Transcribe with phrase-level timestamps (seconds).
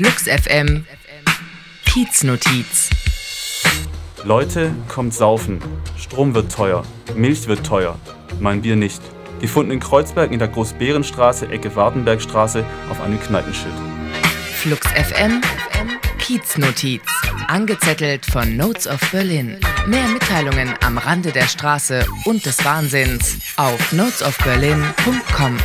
[0.00, 0.86] Flux FM
[1.84, 2.88] Kieznotiz.
[4.24, 5.60] Leute, kommt saufen.
[5.98, 6.84] Strom wird teuer.
[7.16, 7.98] Milch wird teuer.
[8.40, 9.02] Mein Bier nicht.
[9.42, 13.74] Gefunden in Kreuzberg in der Großbärenstraße, Ecke Wartenbergstraße auf einem Kneipenschild.
[14.54, 15.42] Flux FM
[16.18, 17.02] Kieznotiz.
[17.48, 19.60] Angezettelt von Notes of Berlin.
[19.86, 25.58] Mehr Mitteilungen am Rande der Straße und des Wahnsinns auf notesofberlin.com.